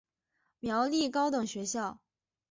[0.57, 1.99] 苗栗高等学校